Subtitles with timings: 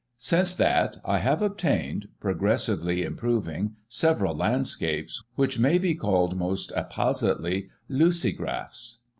[0.17, 7.67] Since that, I have obtained, progressively improving, several landscapes, which may be called, most appositely,'
[7.87, 8.97] ludgraphs.